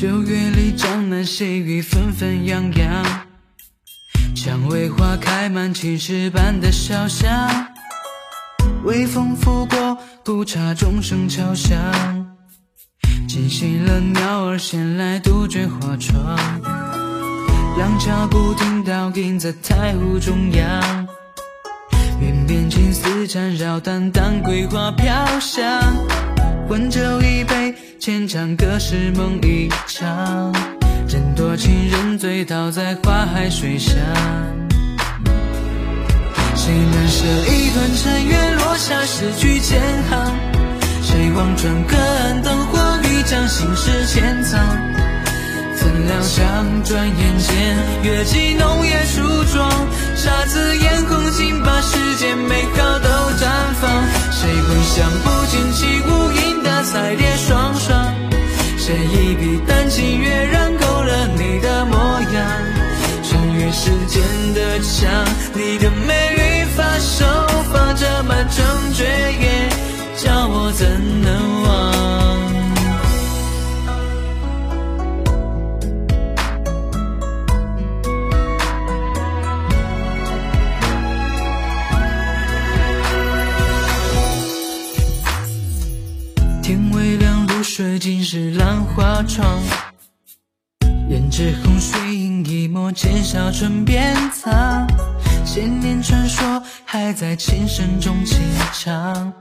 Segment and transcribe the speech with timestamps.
[0.00, 3.04] 九月里，江南细雨纷纷扬扬，
[4.34, 7.30] 蔷薇花开满青石板的小巷，
[8.82, 11.76] 微风拂过，古刹钟声敲响，
[13.28, 16.34] 惊醒了鸟儿衔来杜鹃花窗，
[17.78, 21.06] 廊桥古亭倒映在太湖中央，
[22.22, 25.62] 云边青丝缠绕，淡淡桂花飘香。
[26.70, 30.50] 温酒一杯，浅唱歌是梦一场。
[31.06, 33.94] 人多情人醉，倒在花海水上。
[36.56, 39.78] 谁能舍一段尘缘，落下诗句千
[40.08, 40.34] 行？
[41.02, 44.58] 谁望穿隔岸灯火，欲将心事潜藏？
[45.76, 49.20] 怎料想转眼间，月季浓夜梳
[49.52, 49.70] 妆，
[50.16, 53.90] 姹紫嫣红，竟把世间美好都绽放。
[54.32, 56.60] 谁会想不尽起舞影？
[56.82, 57.74] 彩蝶双
[58.90, 62.44] 双，谁一笔丹青跃然勾勒你的模样？
[63.22, 64.20] 穿越时间
[64.54, 65.08] 的墙，
[65.54, 67.24] 你的美与发手
[67.72, 69.68] 放着满城绝艳，
[70.16, 70.88] 叫我怎
[71.22, 71.70] 能忘？
[86.62, 89.60] 天微亮水尽是兰花窗，
[91.10, 94.86] 胭脂红水映一抹浅笑唇边藏。
[95.44, 98.38] 千年传说还在琴声中轻
[98.72, 99.32] 唱，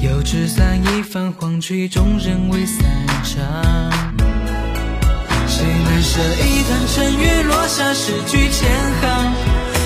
[0.00, 2.84] 油纸伞一泛黄曲终人未散
[3.22, 3.42] 场。
[5.46, 9.32] 谁难舍一段尘缘，落下诗句千行？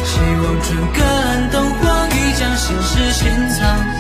[0.05, 3.98] 谁望穿隔岸灯火，欲将心事潜藏？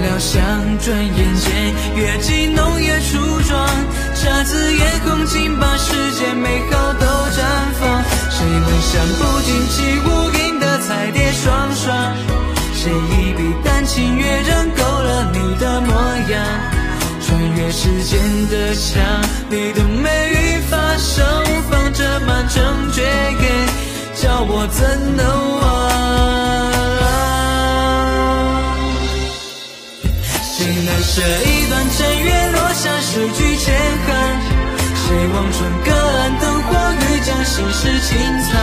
[0.00, 0.40] 料想
[0.78, 3.68] 转眼间，月季浓叶初妆，
[4.14, 7.38] 姹紫嫣红，竟把世间美好都绽
[7.80, 8.02] 放。
[8.30, 9.76] 谁会想不尽起
[10.06, 12.14] 舞影的彩蝶双双？
[12.74, 15.92] 谁一笔丹青跃然勾勒你的模
[16.30, 16.44] 样？
[17.26, 19.02] 穿越时间的墙，
[19.50, 21.22] 你的美与发手
[21.68, 23.68] 放着满城绝艳，
[24.14, 25.26] 叫我怎能
[25.60, 25.67] 忘？
[31.18, 33.74] 这一段尘缘，落下诗句千
[34.06, 34.14] 行。
[34.94, 38.54] 谁望穿隔岸灯火，欲将心事轻藏？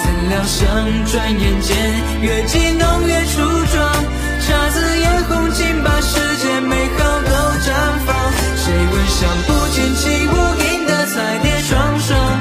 [0.00, 0.64] 怎料想
[1.04, 1.76] 转眼间，
[2.22, 3.92] 月季浓月初妆，
[4.40, 7.30] 姹紫嫣红，竟把世间美好都
[7.60, 7.68] 绽
[8.06, 8.16] 放。
[8.56, 10.32] 谁闻香不见起舞
[10.64, 12.40] 影的彩蝶双双？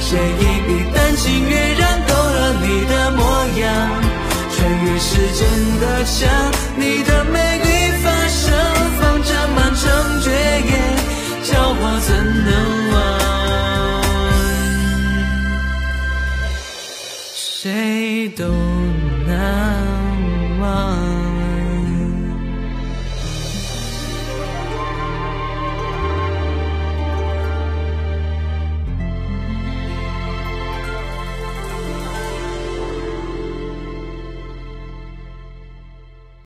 [0.00, 3.68] 谁一笔丹青跃然勾勒你的模样？
[4.56, 5.46] 穿越时间
[5.80, 6.28] 的墙，
[17.70, 18.46] 谁都
[19.26, 21.17] 难忘。